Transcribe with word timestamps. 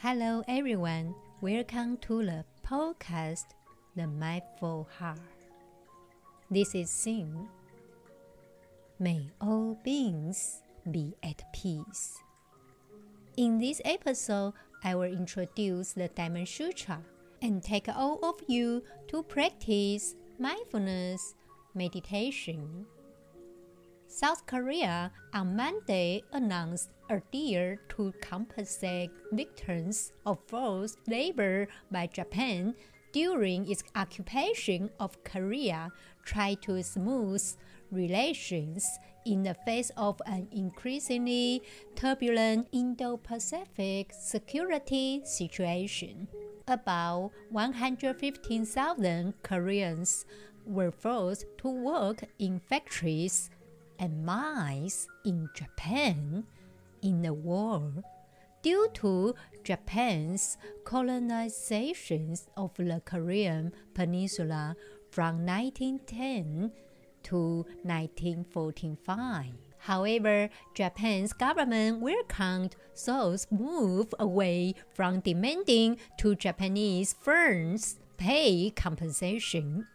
Hello, 0.00 0.44
everyone. 0.46 1.12
Welcome 1.40 1.96
to 2.02 2.24
the 2.24 2.44
podcast, 2.64 3.46
The 3.96 4.06
Mindful 4.06 4.86
Heart. 4.96 5.18
This 6.48 6.72
is 6.76 6.88
Xin. 6.88 7.48
May 9.00 9.28
all 9.40 9.76
beings 9.82 10.62
be 10.88 11.16
at 11.24 11.42
peace. 11.52 12.16
In 13.36 13.58
this 13.58 13.80
episode, 13.84 14.52
I 14.84 14.94
will 14.94 15.10
introduce 15.10 15.94
the 15.94 16.06
Diamond 16.06 16.46
Sutra 16.46 17.00
and 17.42 17.60
take 17.60 17.88
all 17.88 18.20
of 18.22 18.36
you 18.46 18.84
to 19.08 19.24
practice 19.24 20.14
mindfulness 20.38 21.34
meditation. 21.74 22.86
South 24.06 24.46
Korea 24.46 25.10
on 25.34 25.56
Monday 25.56 26.22
announced 26.32 26.90
a 27.08 27.20
deal 27.32 27.76
to 27.90 28.12
compensate 28.20 29.10
victims 29.32 30.12
of 30.26 30.38
forced 30.46 30.98
labor 31.06 31.68
by 31.90 32.06
Japan 32.06 32.74
during 33.12 33.70
its 33.70 33.82
occupation 33.96 34.90
of 35.00 35.22
Korea, 35.24 35.90
try 36.24 36.54
to 36.62 36.82
smooth 36.82 37.42
relations 37.90 38.86
in 39.24 39.42
the 39.42 39.54
face 39.54 39.90
of 39.96 40.20
an 40.26 40.48
increasingly 40.52 41.62
turbulent 41.94 42.68
Indo 42.72 43.16
Pacific 43.16 44.12
security 44.18 45.22
situation. 45.24 46.28
About 46.66 47.32
115,000 47.50 49.34
Koreans 49.42 50.26
were 50.66 50.90
forced 50.90 51.46
to 51.58 51.68
work 51.68 52.24
in 52.38 52.60
factories 52.60 53.50
and 53.98 54.24
mines 54.24 55.08
in 55.24 55.48
Japan 55.54 56.44
in 57.02 57.22
the 57.22 57.32
war 57.32 57.92
due 58.62 58.88
to 58.94 59.34
Japan's 59.64 60.56
colonization 60.84 62.34
of 62.56 62.74
the 62.76 63.00
Korean 63.04 63.72
Peninsula 63.94 64.76
from 65.10 65.46
1910 65.46 66.72
to 67.24 67.66
1945. 67.82 69.46
However, 69.78 70.50
Japan's 70.74 71.32
government 71.32 72.00
welcomed 72.00 72.74
those 73.06 73.46
move 73.50 74.12
away 74.18 74.74
from 74.92 75.20
demanding 75.20 75.98
to 76.18 76.34
Japanese 76.34 77.14
firms 77.20 77.98
pay 78.16 78.70
compensation. 78.70 79.86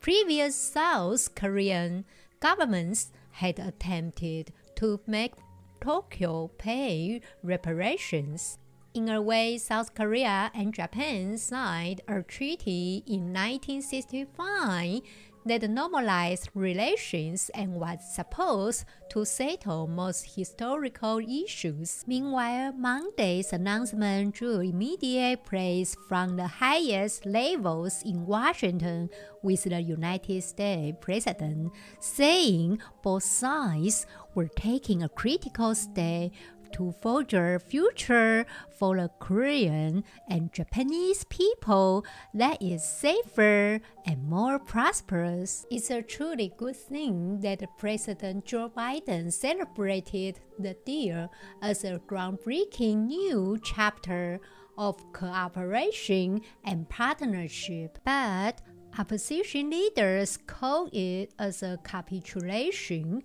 Previous 0.00 0.54
South 0.54 1.34
Korean 1.34 2.04
governments 2.40 3.10
had 3.32 3.58
attempted 3.58 4.52
to 4.76 5.00
make 5.06 5.32
Tokyo 5.80 6.50
pay 6.58 7.20
reparations. 7.42 8.58
In 8.94 9.08
a 9.08 9.20
way, 9.20 9.58
South 9.58 9.94
Korea 9.94 10.50
and 10.54 10.74
Japan 10.74 11.38
signed 11.38 12.00
a 12.08 12.22
treaty 12.22 13.04
in 13.06 13.32
1965 13.32 15.02
that 15.48 15.68
normalized 15.70 16.50
relations 16.54 17.50
and 17.54 17.74
was 17.74 17.98
supposed 18.14 18.84
to 19.10 19.24
settle 19.24 19.86
most 19.86 20.36
historical 20.36 21.18
issues. 21.18 22.04
Meanwhile, 22.06 22.72
Monday's 22.72 23.52
announcement 23.52 24.34
drew 24.34 24.60
immediate 24.60 25.44
praise 25.44 25.96
from 26.08 26.36
the 26.36 26.46
highest 26.46 27.24
levels 27.24 28.02
in 28.04 28.26
Washington, 28.26 29.08
with 29.42 29.64
the 29.64 29.80
United 29.80 30.42
States 30.42 30.98
President 31.00 31.72
saying 32.00 32.80
both 33.02 33.22
sides 33.22 34.06
were 34.38 34.46
taking 34.46 35.02
a 35.02 35.08
critical 35.08 35.74
step 35.74 36.30
to 36.72 36.94
forge 37.02 37.34
a 37.34 37.58
future 37.58 38.46
for 38.78 38.96
the 38.96 39.10
Korean 39.18 40.04
and 40.28 40.52
Japanese 40.52 41.24
people 41.24 42.04
that 42.32 42.62
is 42.62 42.84
safer 42.84 43.80
and 44.06 44.22
more 44.22 44.60
prosperous. 44.60 45.66
It's 45.72 45.90
a 45.90 46.02
truly 46.02 46.52
good 46.56 46.76
thing 46.76 47.40
that 47.40 47.66
President 47.78 48.44
Joe 48.44 48.70
Biden 48.70 49.32
celebrated 49.32 50.38
the 50.56 50.76
deal 50.86 51.32
as 51.60 51.82
a 51.82 51.98
groundbreaking 52.06 53.06
new 53.06 53.58
chapter 53.64 54.38
of 54.76 54.94
cooperation 55.12 56.42
and 56.62 56.88
partnership. 56.88 57.98
But 58.04 58.62
opposition 58.96 59.70
leaders 59.70 60.36
call 60.36 60.88
it 60.92 61.34
as 61.40 61.64
a 61.64 61.80
capitulation 61.82 63.24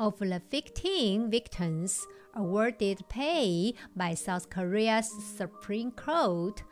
of 0.00 0.18
the 0.18 0.40
15 0.50 1.30
victims 1.30 2.06
awarded 2.34 3.06
pay 3.10 3.74
by 3.94 4.14
South 4.14 4.48
Korea's 4.48 5.12
Supreme 5.36 5.90
Court, 5.90 6.62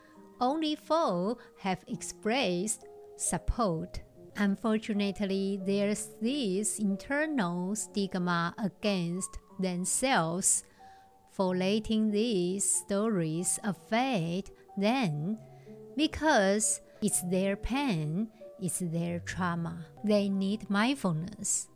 only 0.41 0.75
four 0.75 1.37
have 1.59 1.85
expressed 1.89 2.87
support. 3.17 4.01
Unfortunately, 4.37 5.61
there's 5.63 6.09
this 6.23 6.79
internal 6.79 7.77
stigma 7.77 8.55
against 8.57 9.39
themselves 9.61 10.65
for 11.31 11.55
letting 11.55 12.11
these 12.11 12.65
stories 12.65 13.59
affect 13.63 14.53
them 14.79 15.37
because 15.97 16.81
it's 17.03 17.21
their 17.23 17.57
pain, 17.57 18.29
it's 18.59 18.79
their 18.79 19.19
trauma. 19.21 19.85
They 20.03 20.31
need 20.31 20.71
mindfulness. 20.71 21.69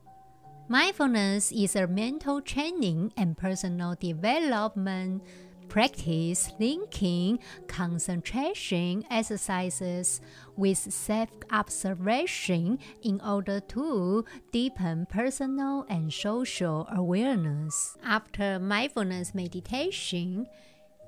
Mindfulness 0.72 1.52
is 1.52 1.76
a 1.76 1.86
mental 1.86 2.40
training 2.40 3.12
and 3.14 3.36
personal 3.36 3.94
development 3.94 5.22
practice 5.68 6.50
linking 6.58 7.40
concentration 7.66 9.04
exercises 9.10 10.22
with 10.56 10.78
self 10.78 11.28
observation 11.50 12.78
in 13.02 13.20
order 13.20 13.60
to 13.60 14.24
deepen 14.50 15.04
personal 15.04 15.84
and 15.90 16.10
social 16.10 16.88
awareness. 16.90 17.98
After 18.02 18.58
mindfulness 18.58 19.34
meditation, 19.34 20.46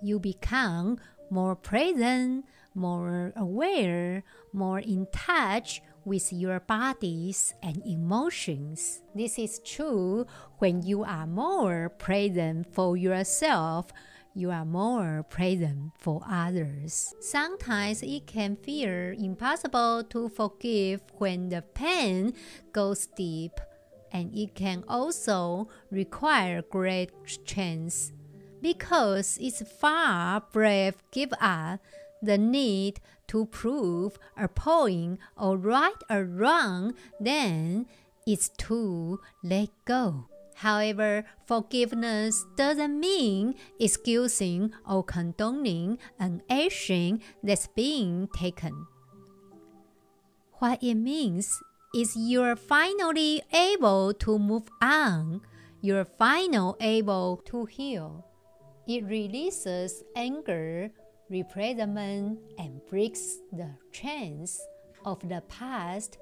you 0.02 0.18
become 0.18 0.98
more 1.30 1.56
present, 1.56 2.44
more 2.74 3.32
aware, 3.34 4.24
more 4.52 4.80
in 4.80 5.06
touch 5.10 5.80
with 6.04 6.32
your 6.32 6.60
bodies 6.60 7.54
and 7.62 7.82
emotions. 7.86 9.02
This 9.14 9.38
is 9.38 9.60
true 9.64 10.26
when 10.58 10.82
you 10.82 11.04
are 11.04 11.26
more 11.26 11.88
present 11.88 12.72
for 12.72 12.96
yourself. 12.96 13.92
You 14.34 14.50
are 14.50 14.64
more 14.64 15.24
present 15.28 15.92
for 15.98 16.20
others. 16.28 17.14
Sometimes 17.20 18.02
it 18.02 18.26
can 18.26 18.56
feel 18.56 19.14
impossible 19.16 20.04
to 20.10 20.28
forgive 20.28 21.02
when 21.18 21.48
the 21.48 21.62
pain 21.62 22.34
goes 22.72 23.06
deep, 23.06 23.60
and 24.12 24.34
it 24.34 24.54
can 24.54 24.84
also 24.88 25.68
require 25.90 26.62
great 26.62 27.12
strength 27.26 28.12
because 28.60 29.38
it's 29.42 29.62
far 29.78 30.42
brave 30.50 30.96
give 31.12 31.32
up 31.38 31.80
the 32.24 32.38
need 32.38 33.00
to 33.28 33.46
prove 33.46 34.18
a 34.36 34.48
point 34.48 35.18
or 35.36 35.56
right 35.56 36.02
or 36.10 36.24
wrong, 36.24 36.94
then 37.20 37.86
it's 38.26 38.48
to 38.58 39.20
let 39.42 39.68
go. 39.84 40.26
However, 40.56 41.24
forgiveness 41.46 42.44
doesn't 42.56 42.98
mean 42.98 43.56
excusing 43.78 44.72
or 44.88 45.02
condoning 45.02 45.98
an 46.18 46.42
action 46.48 47.20
that's 47.42 47.66
being 47.66 48.28
taken. 48.34 48.86
What 50.58 50.82
it 50.82 50.94
means 50.94 51.60
is 51.94 52.16
you're 52.16 52.56
finally 52.56 53.42
able 53.52 54.14
to 54.14 54.38
move 54.38 54.68
on. 54.80 55.42
You're 55.80 56.04
finally 56.04 56.74
able 56.80 57.42
to 57.46 57.66
heal. 57.66 58.24
It 58.86 59.04
releases 59.04 60.02
anger 60.14 60.90
resentment 61.42 62.38
and 62.58 62.80
breaks 62.88 63.38
the 63.52 63.70
chains 63.92 64.60
of 65.04 65.26
the 65.28 65.42
past, 65.48 66.18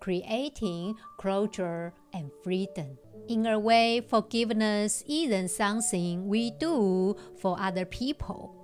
creating 0.00 0.96
closure 1.18 1.92
and 2.12 2.30
freedom. 2.42 2.98
In 3.28 3.46
a 3.46 3.58
way, 3.58 4.00
forgiveness 4.00 5.04
isn't 5.08 5.50
something 5.50 6.28
we 6.28 6.50
do 6.50 7.14
for 7.40 7.56
other 7.60 7.84
people. 7.84 8.54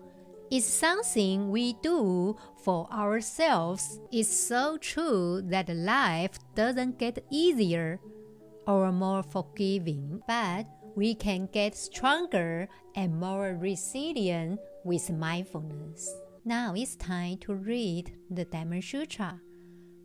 It's 0.51 0.67
something 0.67 1.51
we 1.51 1.75
do 1.83 2.37
for 2.63 2.89
ourselves. 2.93 4.01
It's 4.13 4.29
so 4.29 4.79
true 4.79 5.43
that 5.47 5.69
life 5.69 6.39
doesn't 6.55 6.99
get 6.99 7.25
easier 7.31 8.01
or 8.67 8.93
more 8.93 9.23
forgiving, 9.23 10.23
but 10.27 10.67
we 10.95 11.15
can 11.15 11.49
get 11.53 11.75
stronger 11.75 12.69
and 12.95 13.19
more 13.19 13.57
resilient 13.61 14.61
with 14.85 15.11
mindfulness. 15.11 16.15
Now 16.45 16.75
it's 16.77 16.97
time 16.97 17.39
to 17.39 17.55
read 17.55 18.13
the 18.31 18.45
Diamond 18.45 18.85
Sutra. 18.85 19.41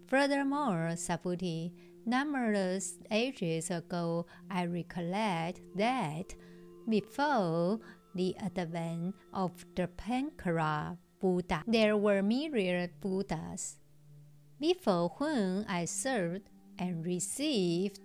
Furthermore, 0.07 0.91
Subhuti, 0.95 1.71
numberless 2.05 2.97
ages 3.11 3.69
ago, 3.69 4.25
I 4.49 4.65
recollect 4.65 5.61
that 5.75 6.33
before 6.87 7.79
the 8.15 8.35
advent 8.37 9.15
of 9.33 9.51
Dipankara 9.75 10.97
Buddha. 11.19 11.63
There 11.67 11.97
were 11.97 12.23
myriad 12.23 12.91
Buddhas 13.01 13.77
before 14.59 15.09
whom 15.19 15.65
I 15.67 15.85
served 15.85 16.49
and 16.79 17.05
received 17.05 17.99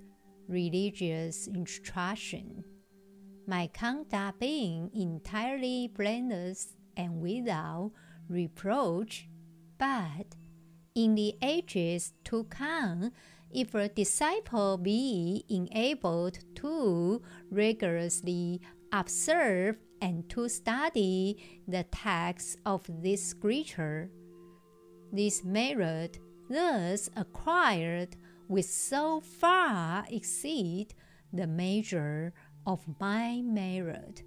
religious 0.48 1.46
instruction. 1.46 2.64
My 3.46 3.66
conduct 3.66 4.40
being 4.40 4.90
entirely 4.94 5.88
blameless 5.94 6.74
and 6.96 7.20
without 7.20 7.92
reproach, 8.28 9.28
but 9.76 10.34
in 10.94 11.14
the 11.14 11.34
ages 11.42 12.14
to 12.24 12.44
come, 12.44 13.12
if 13.50 13.74
a 13.74 13.88
disciple 13.88 14.78
be 14.78 15.44
enabled 15.48 16.38
to 16.56 17.20
rigorously 17.50 18.60
observe 18.92 19.76
and 20.00 20.28
to 20.30 20.48
study 20.48 21.62
the 21.68 21.84
text 21.84 22.58
of 22.64 22.88
this 22.88 23.22
scripture, 23.22 24.10
this 25.12 25.44
merit 25.44 26.18
thus 26.48 27.10
acquired 27.14 28.16
will 28.48 28.62
so 28.62 29.20
far 29.20 30.04
exceed 30.08 30.94
the 31.32 31.46
measure 31.46 32.32
of 32.66 32.80
my 33.00 33.40
merit 33.42 34.22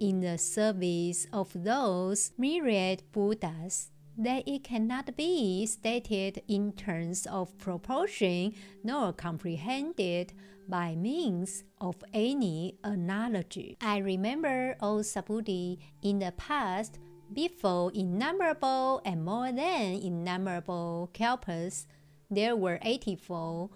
in 0.00 0.20
the 0.20 0.38
service 0.38 1.26
of 1.32 1.50
those 1.54 2.32
myriad 2.36 3.02
Buddhas 3.12 3.90
that 4.18 4.46
it 4.46 4.64
cannot 4.64 5.16
be 5.16 5.66
stated 5.66 6.42
in 6.48 6.72
terms 6.72 7.26
of 7.26 7.56
proportion 7.58 8.54
nor 8.82 9.12
comprehended 9.12 10.32
by 10.68 10.96
means 10.96 11.64
of 11.80 11.96
any 12.12 12.76
analogy. 12.82 13.76
I 13.80 13.98
remember, 13.98 14.76
O 14.80 14.96
Subhuti, 14.96 15.78
in 16.02 16.18
the 16.18 16.32
past, 16.36 16.98
before 17.32 17.92
innumerable 17.92 19.00
and 19.04 19.24
more 19.24 19.52
than 19.52 19.94
innumerable 19.94 21.10
kalpas, 21.12 21.86
there 22.30 22.56
were 22.56 22.78
84 22.82 23.70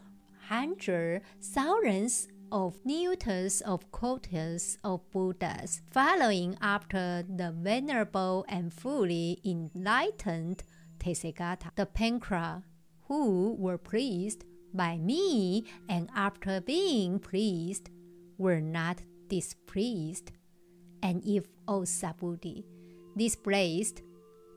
hundred 0.48 1.22
thousands 1.40 2.28
of 2.52 2.82
niyutas 2.84 3.62
of 3.62 3.90
kotis 3.92 4.76
of 4.82 5.08
Buddhas, 5.10 5.82
following 5.90 6.56
after 6.60 7.24
the 7.28 7.52
venerable 7.52 8.44
and 8.48 8.72
fully 8.72 9.40
enlightened 9.44 10.62
Tathagata, 10.98 11.74
Dipankara, 11.76 12.62
who 13.08 13.54
were 13.58 13.78
pleased 13.78 14.44
by 14.72 14.98
me 14.98 15.64
and 15.88 16.08
after 16.14 16.60
being 16.60 17.18
pleased 17.18 17.90
were 18.38 18.60
not 18.60 19.02
displeased. 19.28 20.32
And 21.02 21.24
if, 21.26 21.44
O 21.66 21.80
Subhuti, 21.80 22.64
displeased, 23.16 24.02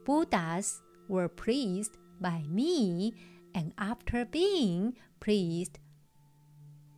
Buddhas 0.06 0.82
were 1.08 1.30
pleased 1.30 1.98
by 2.20 2.44
me 2.50 3.14
and 3.56 3.74
after 3.78 4.26
being 4.26 4.96
pleased 5.20 5.80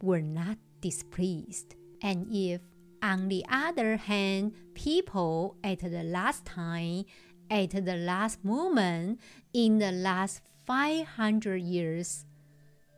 were 0.01 0.21
not 0.21 0.57
displeased. 0.85 1.73
And 2.03 2.27
if, 2.31 2.61
on 3.01 3.27
the 3.27 3.43
other 3.49 3.97
hand, 3.97 4.53
people 4.75 5.57
at 5.63 5.79
the 5.79 6.03
last 6.03 6.45
time, 6.45 7.05
at 7.49 7.71
the 7.71 7.95
last 7.95 8.45
moment, 8.45 9.19
in 9.51 9.79
the 9.79 9.91
last 9.91 10.41
500 10.67 11.57
years, 11.57 12.25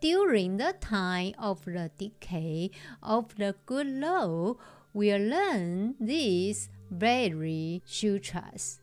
during 0.01 0.57
the 0.57 0.75
time 0.81 1.33
of 1.39 1.63
the 1.63 1.89
decay 1.97 2.71
of 3.01 3.33
the 3.37 3.55
good 3.65 3.87
law, 3.87 4.55
will 4.93 5.21
learn 5.21 5.95
these 5.97 6.69
very 6.91 7.81
sutras. 7.85 8.81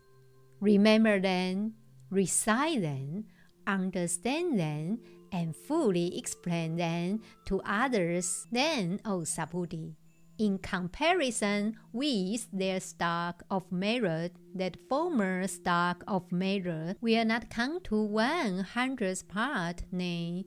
Remember 0.60 1.20
them, 1.20 1.74
recite 2.10 2.80
them, 2.80 3.26
understand 3.66 4.58
them, 4.58 5.00
and 5.34 5.56
fully 5.56 6.16
explain 6.16 6.76
them 6.76 7.20
to 7.44 7.60
others, 7.66 8.46
then, 8.52 9.00
O 9.04 9.18
Subhuti, 9.18 9.96
in 10.38 10.58
comparison 10.58 11.76
with 11.92 12.46
their 12.52 12.78
stock 12.78 13.42
of 13.50 13.70
merit, 13.72 14.36
that 14.54 14.76
former 14.88 15.46
stock 15.48 16.04
of 16.06 16.30
merit 16.30 16.96
will 17.00 17.24
not 17.24 17.50
come 17.50 17.80
to 17.82 18.00
one 18.00 18.60
hundredth 18.60 19.26
part, 19.26 19.82
nay, 19.90 20.44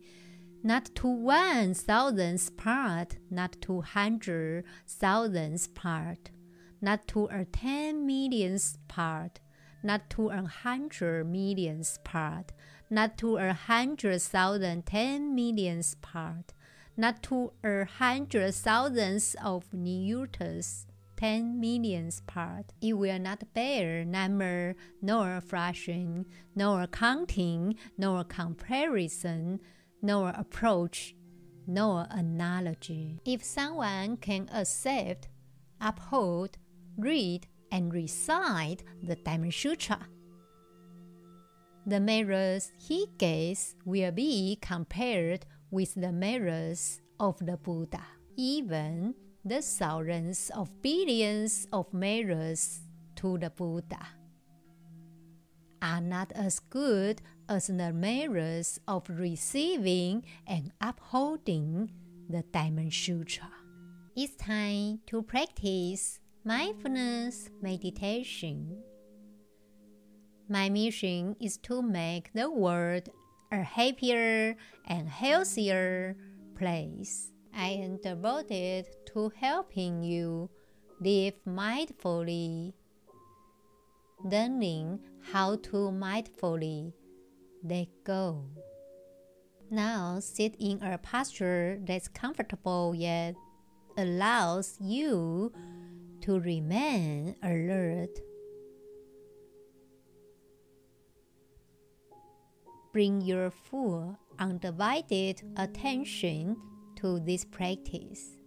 not 0.64 0.86
to 0.96 1.08
one 1.08 1.74
thousandth 1.74 2.56
part, 2.56 3.18
not 3.30 3.58
to 3.62 3.82
hundred 3.82 4.64
thousandth 4.88 5.76
part, 5.76 6.32
not 6.82 7.06
to 7.10 7.26
a 7.26 7.44
ten 7.44 8.06
millionth 8.06 8.78
part, 8.88 9.42
not 9.84 10.10
to 10.10 10.30
a 10.30 10.44
hundred 10.44 11.26
millionth 11.26 11.98
part, 12.06 12.54
not 12.90 13.18
to 13.18 13.38
a 13.38 13.54
hundred 13.54 14.22
thousand, 14.22 14.86
ten 14.86 15.36
millions 15.36 15.96
part, 15.96 16.54
not 16.96 17.22
to 17.24 17.52
a 17.64 17.86
hundred 17.86 18.54
thousands 18.54 19.36
of 19.44 19.70
niyutas, 19.72 20.86
ten 21.16 21.60
millions 21.60 22.22
part. 22.28 22.74
It 22.82 22.94
will 22.94 23.20
not 23.20 23.54
bear 23.54 24.06
number, 24.06 24.76
nor 25.02 25.42
fraction, 25.42 26.26
nor 26.56 26.88
counting, 26.88 27.76
nor 27.98 28.24
comparison, 28.24 29.60
nor 30.02 30.30
approach, 30.30 31.16
nor 31.66 32.08
analogy. 32.10 33.20
If 33.26 33.44
someone 33.44 34.18
can 34.18 34.50
accept, 34.54 35.28
uphold, 35.82 36.58
read, 36.98 37.48
and 37.72 37.94
recite 37.94 38.84
the 39.04 39.16
Diamond 39.16 39.54
Sutra, 39.54 40.00
the 41.88 42.02
mirrors 42.02 42.74
he 42.78 43.08
gets 43.18 43.74
will 43.86 44.12
be 44.12 44.58
compared 44.62 45.46
with 45.72 45.96
the 45.96 46.12
mirrors 46.12 47.00
of 47.18 47.40
the 47.40 47.56
Buddha. 47.56 48.04
Even 48.36 49.16
the 49.46 49.62
thousands 49.62 50.52
of 50.54 50.70
billions 50.82 51.66
of 51.72 51.94
mirrors 51.94 52.82
to 53.16 53.38
the 53.38 53.50
Buddha 53.50 54.06
are 55.82 56.02
not 56.02 56.34
as 56.34 56.60
good 56.60 57.22
as 57.48 57.68
the 57.68 57.94
mirrors 57.94 58.82
of 58.86 59.10
receiving 59.10 60.26
and 60.46 60.74
upholding 60.82 61.90
the 62.30 62.44
Diamond 62.52 62.94
Sutra. 62.94 63.50
It's 64.14 64.36
time 64.36 65.00
to 65.08 65.22
practice 65.22 66.20
mindfulness 66.44 67.50
meditation. 67.62 68.84
My 70.50 70.70
mission 70.70 71.36
is 71.42 71.58
to 71.68 71.82
make 71.82 72.32
the 72.32 72.50
world 72.50 73.10
a 73.52 73.64
happier 73.64 74.56
and 74.86 75.10
healthier 75.10 76.16
place. 76.56 77.32
I 77.54 77.70
am 77.84 77.98
devoted 77.98 78.88
to 79.08 79.32
helping 79.36 80.04
you 80.04 80.50
live 81.02 81.34
mindfully, 81.46 82.74
learning 84.24 85.00
how 85.32 85.58
to 85.58 85.92
mindfully 85.92 86.94
let 87.62 87.88
go. 88.06 88.46
Now 89.70 90.20
sit 90.22 90.56
in 90.60 90.82
a 90.82 90.98
posture 90.98 91.78
that's 91.84 92.08
comfortable 92.08 92.96
yet 92.96 93.36
allows 93.98 94.78
you 94.80 95.52
to 96.22 96.40
remain 96.40 97.36
alert 97.44 98.18
bring 102.98 103.22
your 103.22 103.52
full, 103.52 104.18
undivided 104.40 105.40
attention 105.56 106.58
to 106.96 107.20
this 107.20 107.46
practice. 107.46 108.40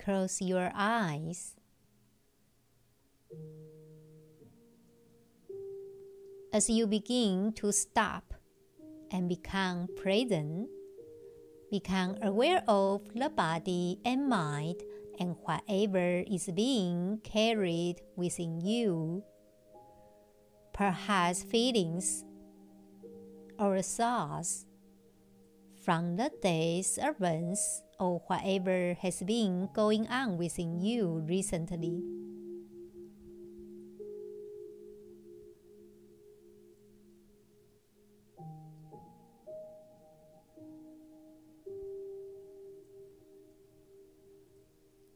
Close 0.00 0.42
your 0.42 0.72
eyes. 0.74 1.54
As 6.52 6.68
you 6.68 6.88
begin 6.88 7.52
to 7.52 7.70
stop 7.70 8.34
and 9.12 9.28
become 9.28 9.86
present, 9.94 10.68
become 11.70 12.16
aware 12.20 12.64
of 12.66 13.02
the 13.14 13.30
body 13.30 14.00
and 14.04 14.28
mind 14.28 14.82
and 15.18 15.36
whatever 15.42 16.22
is 16.30 16.50
being 16.54 17.20
carried 17.24 18.00
within 18.16 18.60
you, 18.60 19.22
perhaps 20.72 21.42
feelings 21.42 22.24
or 23.58 23.80
thoughts 23.82 24.66
from 25.84 26.16
the 26.16 26.30
day's 26.42 26.98
events 27.02 27.82
or 27.98 28.22
whatever 28.26 28.94
has 29.00 29.22
been 29.22 29.68
going 29.74 30.06
on 30.08 30.38
within 30.38 30.80
you 30.80 31.22
recently. 31.26 32.21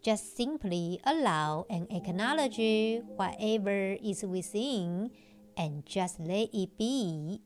Just 0.07 0.37
simply 0.39 1.03
allow 1.03 1.67
and 1.67 1.91
acknowledge 1.91 2.63
whatever 3.19 3.99
is 3.99 4.23
within 4.23 5.11
and 5.59 5.83
just 5.83 6.21
let 6.21 6.47
it 6.55 6.79
be 6.79 7.43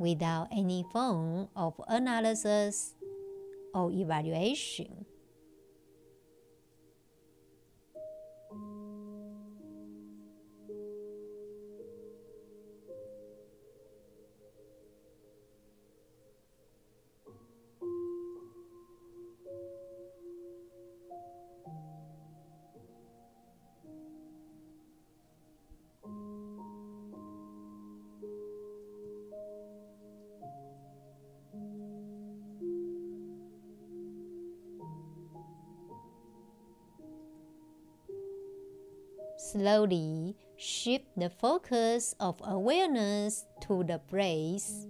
without 0.00 0.48
any 0.50 0.86
form 0.90 1.52
of 1.54 1.76
analysis 1.86 2.94
or 3.74 3.92
evaluation. 3.92 5.03
Slowly 39.64 40.36
shift 40.58 41.06
the 41.16 41.30
focus 41.30 42.14
of 42.20 42.36
awareness 42.44 43.46
to 43.62 43.82
the 43.82 43.96
breath. 43.96 44.84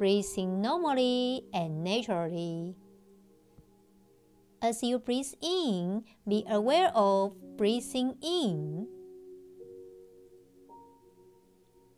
Breathing 0.00 0.62
normally 0.62 1.44
and 1.52 1.84
naturally. 1.84 2.74
As 4.62 4.82
you 4.82 4.98
breathe 4.98 5.34
in, 5.42 6.04
be 6.26 6.42
aware 6.48 6.90
of 6.94 7.36
breathing 7.58 8.16
in. 8.22 8.88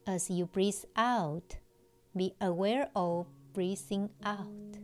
As 0.05 0.29
you 0.29 0.47
breathe 0.47 0.83
out, 0.97 1.59
be 2.17 2.35
aware 2.41 2.91
of 2.97 3.29
breathing 3.55 4.11
out. 4.27 4.82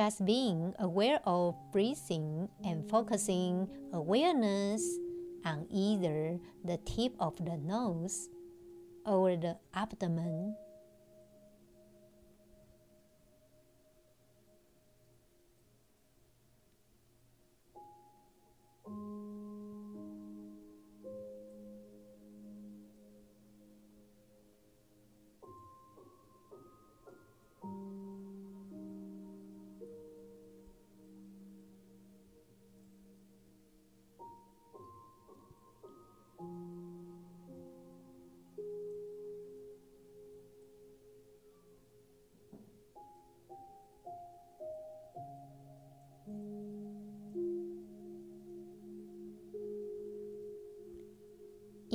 Just 0.00 0.24
being 0.24 0.72
aware 0.78 1.20
of 1.26 1.56
breathing 1.72 2.48
and 2.64 2.88
focusing 2.88 3.68
awareness 3.92 4.80
on 5.44 5.66
either 5.68 6.40
the 6.64 6.78
tip 6.88 7.12
of 7.20 7.36
the 7.36 7.58
nose 7.58 8.30
or 9.04 9.36
the 9.36 9.58
abdomen. 9.74 10.56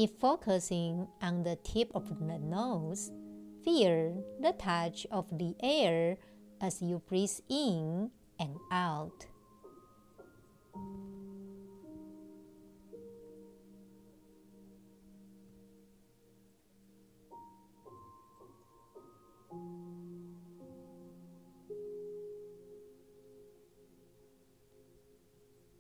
If 0.06 0.20
focusing 0.20 1.08
on 1.20 1.42
the 1.42 1.56
tip 1.56 1.90
of 1.96 2.06
the 2.28 2.38
nose, 2.38 3.12
feel 3.64 4.24
the 4.40 4.52
touch 4.54 5.08
of 5.10 5.26
the 5.36 5.56
air 5.64 6.18
as 6.62 6.80
you 6.80 7.02
breathe 7.10 7.34
in 7.50 8.12
and 8.38 8.56
out. 8.70 9.26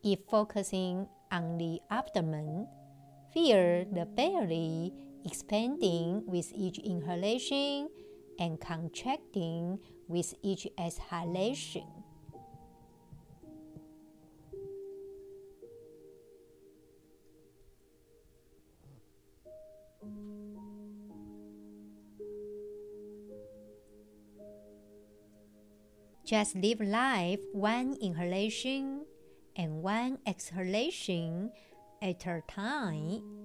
If 0.03 0.17
focusing 0.27 1.07
on 1.31 1.59
the 1.59 1.79
abdomen, 1.91 2.67
Feel 3.35 3.83
the 3.91 4.07
belly 4.07 4.93
expanding 5.25 6.23
with 6.25 6.53
each 6.55 6.79
inhalation 6.79 7.89
and 8.39 8.61
contracting 8.61 9.77
with 10.07 10.33
each 10.41 10.65
exhalation. 10.79 11.83
Just 26.23 26.55
live 26.55 26.79
life 26.79 27.41
one 27.51 27.97
inhalation 27.99 29.03
and 29.57 29.83
one 29.83 30.19
exhalation 30.25 31.51
at 32.05 32.27
a 32.27 32.41
time. 32.47 33.44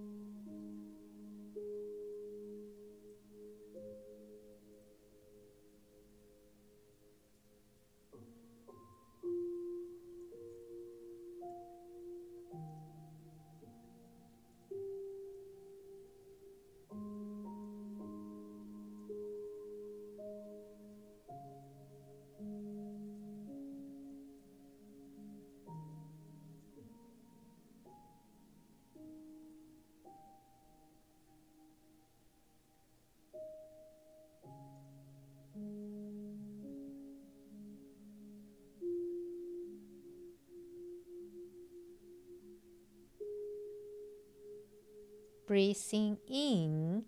Breathing 45.50 46.16
in, 46.28 47.02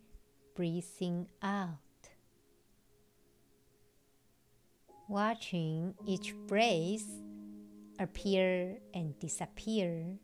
breathing 0.56 1.28
out. 1.44 1.78
Watching 5.08 5.94
each 6.08 6.34
breath 6.48 7.06
appear 8.00 8.78
and 8.92 9.16
disappear. 9.20 10.18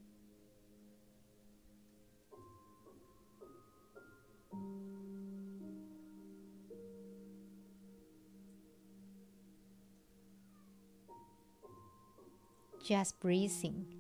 just 12.89 13.21
breathing. 13.21 13.98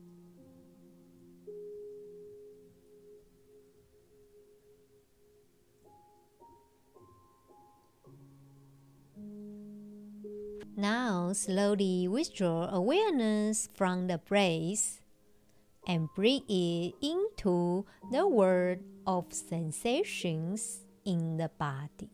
Slowly 11.32 12.08
withdraw 12.08 12.68
awareness 12.72 13.68
from 13.74 14.06
the 14.06 14.18
breath 14.18 15.00
and 15.86 16.08
bring 16.14 16.42
it 16.48 16.94
into 17.00 17.84
the 18.10 18.26
world 18.26 18.78
of 19.06 19.32
sensations 19.32 20.80
in 21.04 21.36
the 21.36 21.50
body. 21.58 22.10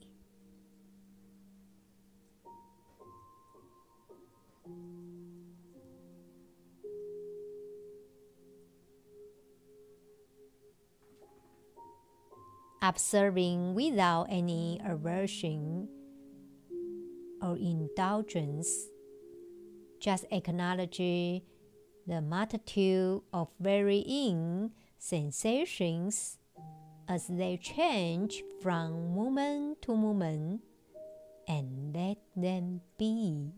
Observing 12.82 13.74
without 13.74 14.26
any 14.28 14.80
aversion 14.84 15.88
or 17.40 17.56
indulgence. 17.56 18.88
Just 20.04 20.26
acknowledge 20.30 20.98
the 20.98 22.20
multitude 22.20 23.22
of 23.32 23.48
varying 23.58 24.70
sensations 24.98 26.36
as 27.08 27.26
they 27.26 27.56
change 27.56 28.44
from 28.60 29.14
moment 29.14 29.80
to 29.80 29.96
moment 29.96 30.60
and 31.48 31.96
let 31.96 32.18
them 32.36 32.82
be. 32.98 33.48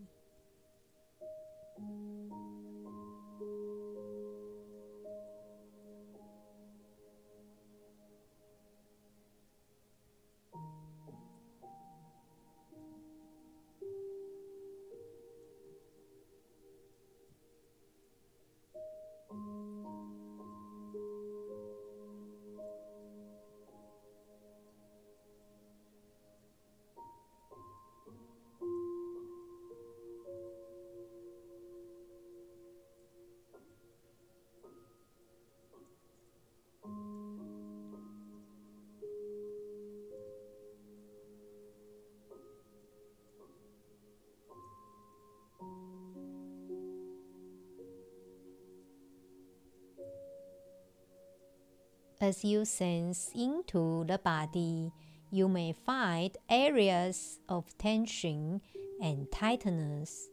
As 52.19 52.43
you 52.43 52.65
sense 52.65 53.29
into 53.35 54.03
the 54.07 54.17
body, 54.17 54.91
you 55.29 55.47
may 55.47 55.71
find 55.71 56.35
areas 56.49 57.37
of 57.47 57.77
tension 57.77 58.59
and 58.99 59.31
tightness. 59.31 60.27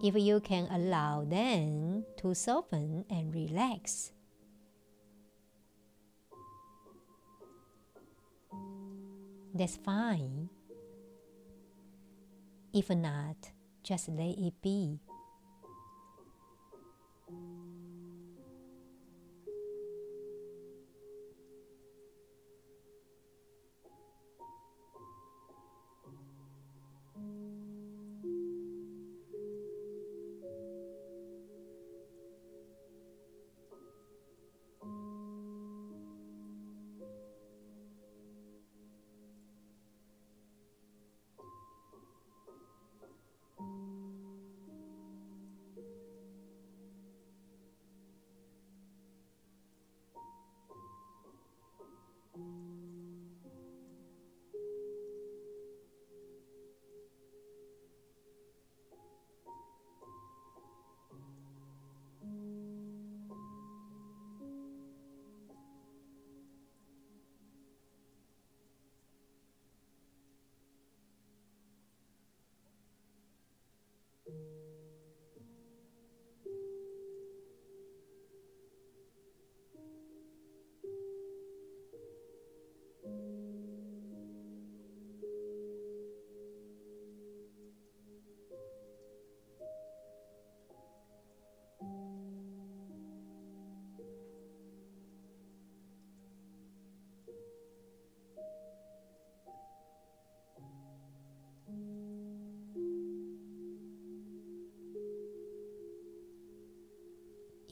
If 0.00 0.14
you 0.14 0.38
can 0.38 0.68
allow 0.70 1.24
them 1.24 2.04
to 2.18 2.34
soften 2.36 3.04
and 3.10 3.34
relax, 3.34 4.12
that's 9.52 9.76
fine. 9.76 10.50
If 12.72 12.90
not, 12.90 13.50
just 13.82 14.08
let 14.08 14.38
it 14.38 14.54
be. 14.62 15.00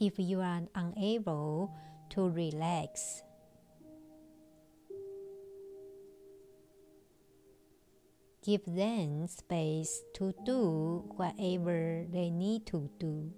If 0.01 0.19
you 0.19 0.41
are 0.41 0.63
unable 0.75 1.75
to 2.11 2.29
relax. 2.29 3.23
Give 8.43 8.65
them 8.65 9.27
space 9.27 10.03
to 10.15 10.33
do 10.45 11.05
whatever 11.17 12.07
they 12.13 12.31
need 12.31 12.67
to 12.67 12.89
do. 12.99 13.33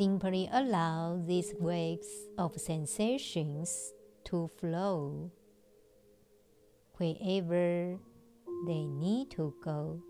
Simply 0.00 0.48
allow 0.50 1.20
these 1.26 1.52
waves 1.60 2.08
of 2.38 2.58
sensations 2.58 3.92
to 4.24 4.48
flow 4.56 5.30
wherever 6.96 7.98
they 8.66 8.86
need 8.86 9.30
to 9.32 9.52
go. 9.62 10.00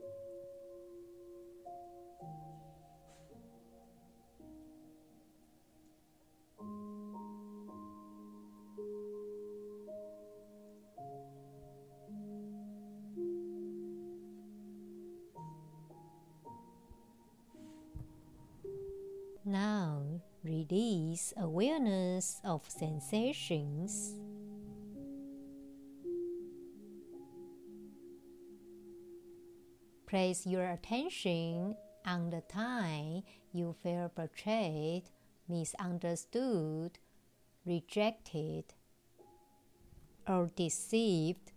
Now 19.51 20.05
release 20.45 21.35
awareness 21.37 22.41
of 22.45 22.71
sensations. 22.71 24.15
Place 30.07 30.47
your 30.47 30.71
attention 30.71 31.75
on 32.07 32.31
the 32.31 32.43
time 32.43 33.25
you 33.53 33.75
feel 33.83 34.13
betrayed, 34.15 35.11
misunderstood, 35.49 37.01
rejected, 37.67 38.67
or 40.29 40.53
deceived. 40.55 41.51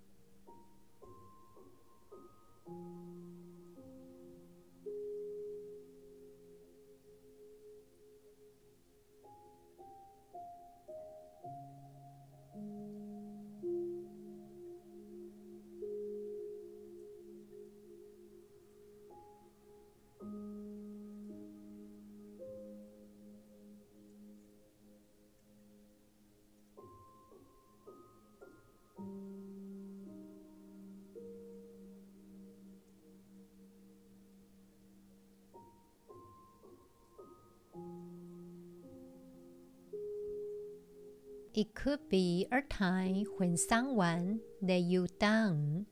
It 41.55 41.75
could 41.75 42.09
be 42.09 42.47
a 42.51 42.63
time 42.63 43.25
when 43.37 43.57
someone 43.57 44.39
let 44.59 44.81
you 44.81 45.05
down. 45.19 45.85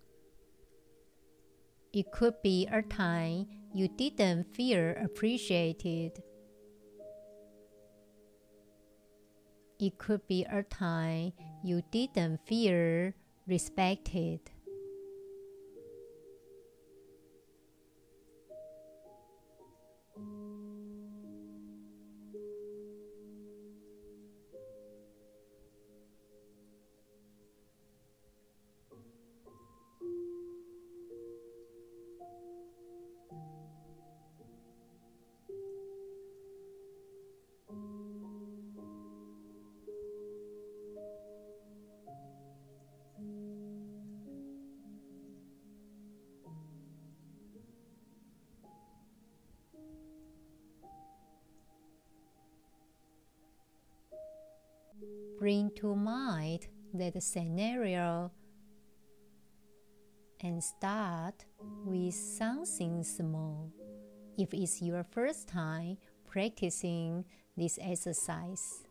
It 1.93 2.11
could 2.11 2.41
be 2.41 2.67
a 2.71 2.81
time 2.81 3.45
you 3.71 3.87
didn't 3.87 4.55
feel 4.55 4.95
appreciated. 4.97 6.23
It 9.79 9.99
could 9.99 10.25
be 10.27 10.45
a 10.45 10.63
time 10.63 11.33
you 11.63 11.83
didn't 11.91 12.39
feel 12.47 13.13
respected. 13.45 14.39
To 55.81 55.95
mind 55.95 56.67
that 56.93 57.21
scenario 57.23 58.31
and 60.41 60.63
start 60.63 61.43
with 61.83 62.13
something 62.13 63.03
small 63.03 63.71
if 64.37 64.53
it's 64.53 64.79
your 64.79 65.03
first 65.03 65.47
time 65.47 65.97
practicing 66.29 67.25
this 67.57 67.79
exercise. 67.81 68.83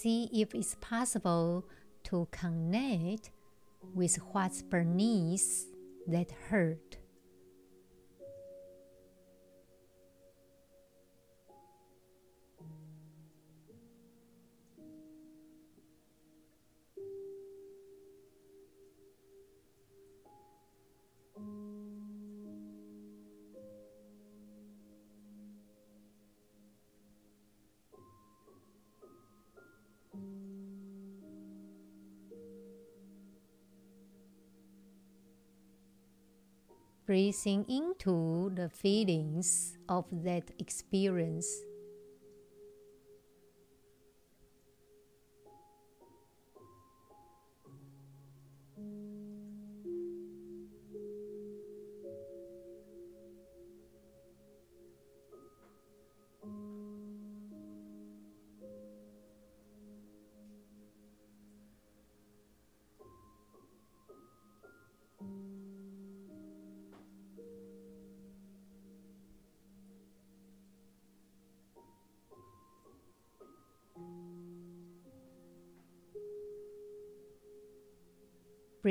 See 0.00 0.30
if 0.32 0.54
it's 0.54 0.76
possible 0.80 1.64
to 2.04 2.26
connect 2.30 3.30
with 3.94 4.16
what's 4.32 4.62
beneath 4.62 5.66
that 6.06 6.30
hurt. 6.48 6.96
Breathing 37.20 37.66
into 37.68 38.50
the 38.54 38.70
feelings 38.70 39.76
of 39.90 40.06
that 40.24 40.50
experience. 40.58 41.46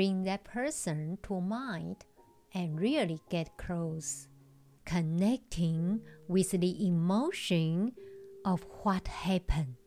Bring 0.00 0.22
that 0.22 0.42
person 0.44 1.18
to 1.22 1.38
mind 1.42 2.06
and 2.54 2.80
really 2.80 3.20
get 3.28 3.58
close, 3.58 4.28
connecting 4.86 6.00
with 6.26 6.52
the 6.52 6.86
emotion 6.86 7.92
of 8.46 8.64
what 8.82 9.06
happened. 9.06 9.79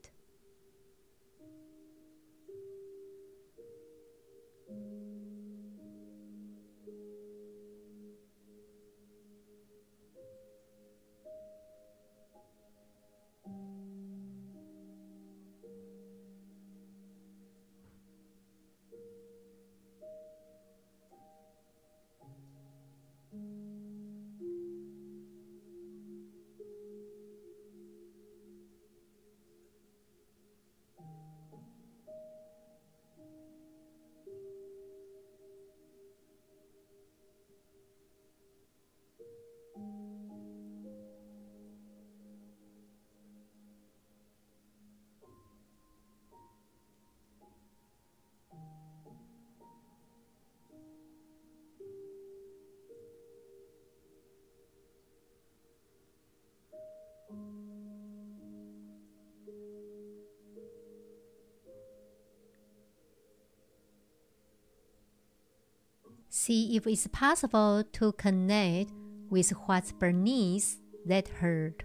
See 66.45 66.75
if 66.75 66.85
it's 66.87 67.07
possible 67.07 67.85
to 67.93 68.11
connect 68.11 68.91
with 69.29 69.49
what's 69.65 69.93
beneath 69.93 70.77
that 71.05 71.29
hurt. 71.29 71.83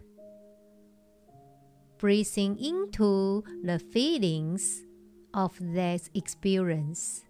Breathing 1.98 2.58
into 2.58 3.44
the 3.62 3.78
feelings 3.78 4.82
of 5.32 5.56
that 5.60 6.08
experience. 6.12 7.22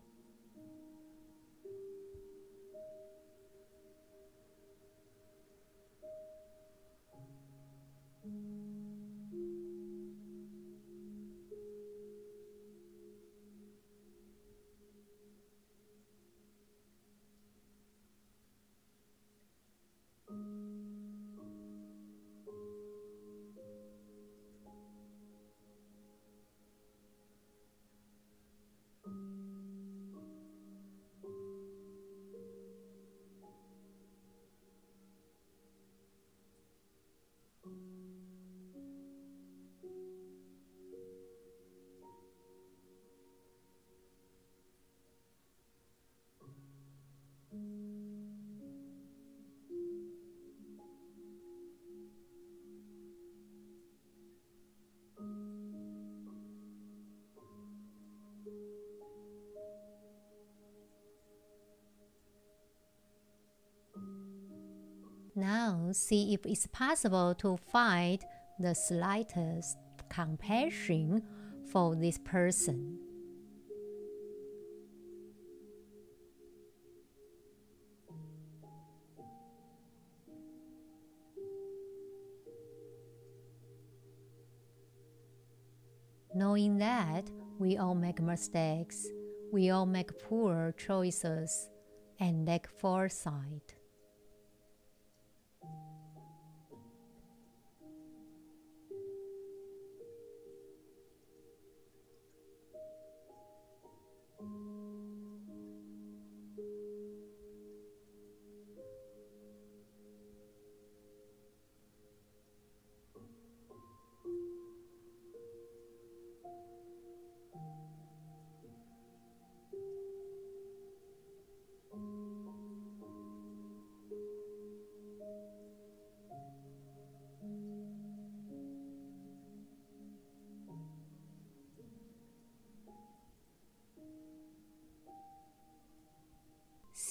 Now, 65.38 65.90
see 65.92 66.34
if 66.34 66.44
it's 66.44 66.66
possible 66.66 67.32
to 67.36 67.56
find 67.70 68.18
the 68.58 68.74
slightest 68.74 69.78
compassion 70.08 71.22
for 71.70 71.94
this 71.94 72.18
person. 72.18 72.98
Knowing 86.34 86.78
that 86.78 87.30
we 87.60 87.76
all 87.76 87.94
make 87.94 88.20
mistakes, 88.20 89.06
we 89.52 89.70
all 89.70 89.86
make 89.86 90.18
poor 90.18 90.74
choices 90.76 91.68
and 92.18 92.44
lack 92.44 92.68
foresight. 92.80 93.77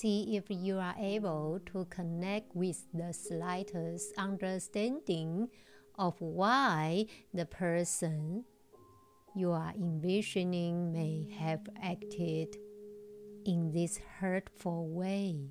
See 0.08 0.38
if 0.38 0.46
you 0.50 0.78
are 0.78 0.96
able 0.98 1.60
to 1.74 1.84
connect 1.89 2.56
with 2.56 2.82
the 2.93 3.12
slightest 3.12 4.13
understanding 4.17 5.50
of 6.00 6.15
why 6.22 7.08
the 7.34 7.46
person 7.46 8.46
you 9.36 9.52
are 9.52 9.74
envisioning 9.76 10.93
may 10.93 11.28
have 11.38 11.60
acted 11.84 12.56
in 13.43 13.74
this 13.74 14.00
hurtful 14.22 14.88
way. 14.88 15.50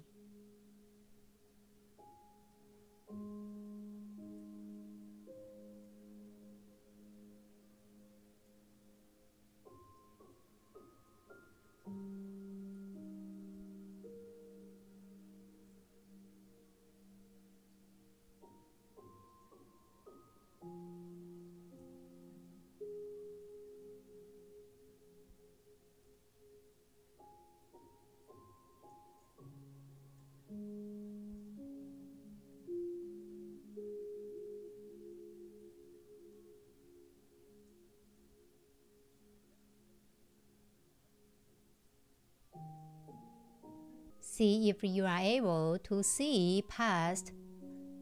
See 44.37 44.69
if 44.69 44.85
you 44.85 45.07
are 45.07 45.19
able 45.19 45.79
to 45.85 46.03
see 46.03 46.63
past 46.69 47.33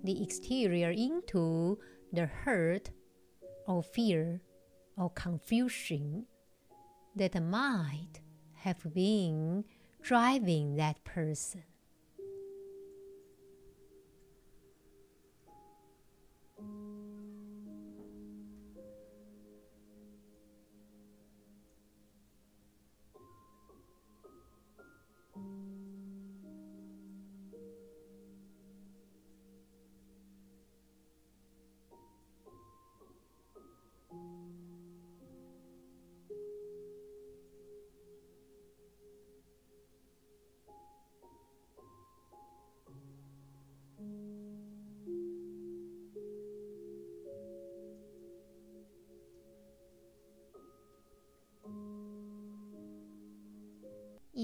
the 0.02 0.20
exterior 0.20 0.90
into 0.90 1.78
the 2.12 2.26
hurt 2.26 2.90
or 3.68 3.84
fear 3.84 4.40
or 4.96 5.10
confusion 5.10 6.26
that 7.14 7.40
might 7.40 8.20
have 8.54 8.82
been 8.92 9.64
driving 10.02 10.74
that 10.74 11.04
person. 11.04 11.62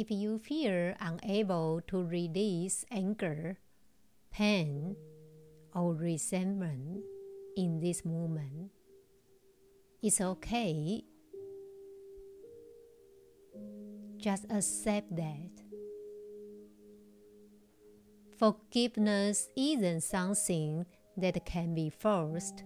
If 0.01 0.11
you 0.11 0.39
feel 0.39 0.95
unable 0.99 1.83
to 1.89 2.03
release 2.03 2.87
anger, 2.91 3.59
pain, 4.31 4.97
or 5.75 5.93
resentment 5.93 7.05
in 7.55 7.81
this 7.81 8.03
moment, 8.03 8.71
it's 10.03 10.23
okay. 10.23 11.05
Just 14.17 14.47
accept 14.49 15.15
that. 15.17 15.51
Forgiveness 18.39 19.51
isn't 19.55 20.01
something 20.01 20.87
that 21.19 21.45
can 21.45 21.75
be 21.75 21.91
forced 21.91 22.65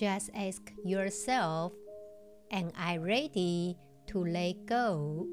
Just 0.00 0.32
ask 0.32 0.72
yourself 0.82 1.76
Am 2.50 2.72
I 2.72 2.96
ready 2.96 3.76
to 4.08 4.24
let 4.24 4.64
go? 4.64 5.28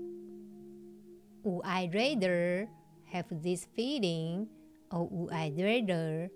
Would 1.48 1.64
I 1.64 1.90
rather 1.96 2.68
have 3.08 3.32
this 3.32 3.64
feeling 3.64 4.52
or 4.92 5.08
would 5.08 5.32
I 5.32 5.56
rather 5.56 6.28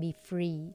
be 0.00 0.16
free? 0.24 0.72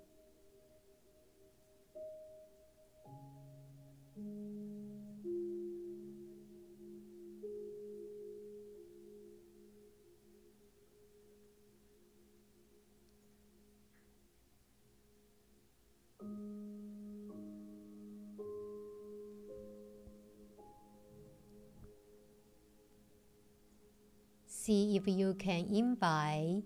See 24.64 24.96
if 24.96 25.04
you 25.10 25.34
can 25.34 25.68
invite 25.76 26.64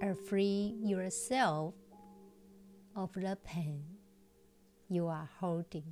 or 0.00 0.14
free 0.14 0.74
yourself 0.80 1.74
of 2.96 3.12
the 3.12 3.36
pain 3.44 3.84
you 4.88 5.06
are 5.06 5.28
holding. 5.38 5.84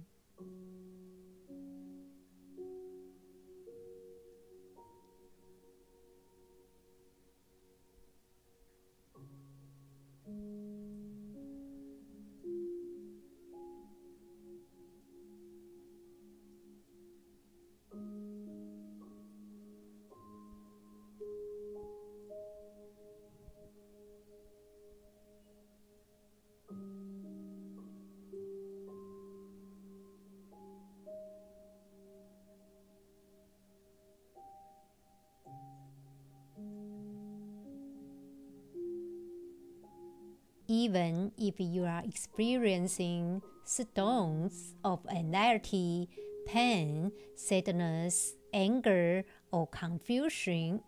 Even 40.79 41.33
if 41.37 41.55
you 41.59 41.85
are 41.85 42.03
experiencing 42.05 43.43
storms 43.65 44.77
of 44.85 45.01
anxiety, 45.11 46.09
pain, 46.47 47.11
sadness, 47.35 48.37
anger, 48.55 49.25
or 49.51 49.67
confusion, 49.67 50.81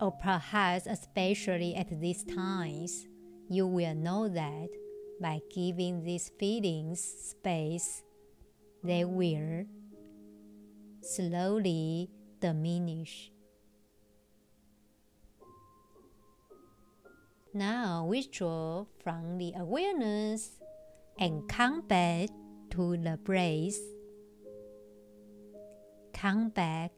or 0.00 0.10
perhaps 0.10 0.86
especially 0.86 1.76
at 1.76 1.88
these 2.00 2.24
times, 2.24 3.06
you 3.48 3.66
will 3.66 3.94
know 3.94 4.28
that 4.28 4.68
by 5.20 5.38
giving 5.54 6.02
these 6.02 6.32
feelings 6.40 6.98
space, 7.00 8.02
they 8.82 9.04
will 9.04 9.66
slowly 11.00 12.10
diminish. 12.40 13.30
Now 17.52 18.06
withdraw 18.06 18.86
from 19.02 19.38
the 19.38 19.52
awareness 19.58 20.60
and 21.18 21.48
come 21.48 21.80
back 21.82 22.28
to 22.70 22.96
the 22.96 23.18
breath. 23.18 23.74
Come 26.14 26.50
back 26.50 26.92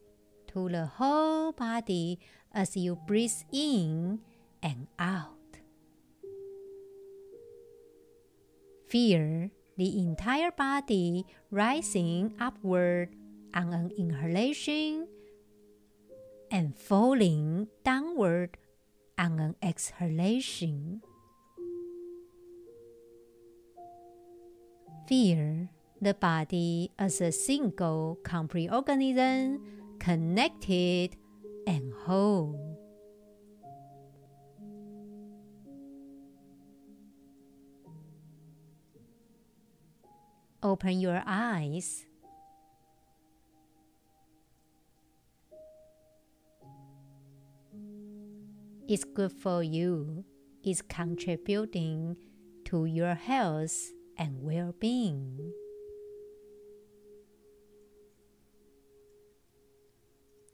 to 0.52 0.68
the 0.68 0.84
whole 0.84 1.52
body 1.52 2.20
as 2.52 2.76
you 2.76 2.98
breathe 3.06 3.40
in 3.50 4.20
and 4.62 4.88
out. 4.98 5.56
Feel 8.88 9.48
the 9.78 9.98
entire 9.98 10.50
body 10.50 11.24
rising 11.50 12.34
upward 12.38 13.16
on 13.54 13.72
an 13.72 13.90
inhalation 13.96 15.08
and 16.50 16.76
falling 16.76 17.68
downward 17.84 18.58
on 19.22 19.38
an 19.38 19.54
exhalation. 19.62 21.00
Feel 25.06 25.68
the 26.00 26.14
body 26.14 26.90
as 26.98 27.20
a 27.20 27.30
single 27.30 28.18
complete 28.24 28.70
organism, 28.72 29.62
connected 30.00 31.16
and 31.68 31.92
whole. 32.04 32.58
Open 40.64 41.00
your 41.00 41.22
eyes 41.26 42.06
is 48.92 49.04
good 49.04 49.32
for 49.32 49.62
you, 49.62 50.22
is 50.62 50.82
contributing 50.82 52.14
to 52.66 52.84
your 52.84 53.14
health 53.14 53.74
and 54.18 54.42
well 54.42 54.74
being. 54.78 55.38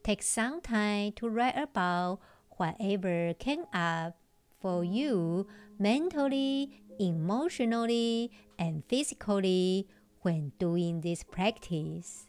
Take 0.04 0.22
some 0.22 0.60
time 0.60 1.12
to 1.16 1.28
write 1.28 1.58
about 1.58 2.20
whatever 2.56 3.34
came 3.34 3.64
up 3.74 4.16
for 4.60 4.84
you 4.84 5.48
mentally, 5.76 6.84
emotionally, 7.00 8.30
and 8.56 8.84
physically 8.88 9.88
when 10.22 10.52
doing 10.60 11.00
this 11.00 11.24
practice. 11.24 12.26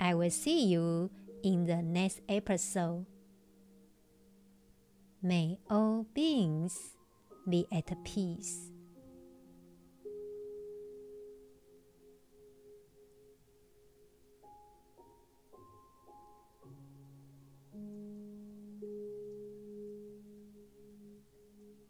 I 0.00 0.14
will 0.14 0.30
see 0.30 0.64
you 0.64 1.10
in 1.44 1.66
the 1.66 1.82
next 1.82 2.22
episode. 2.30 3.04
May 5.22 5.58
all 5.68 6.06
beings 6.14 6.96
be 7.46 7.66
at 7.70 7.92
peace. 8.04 8.69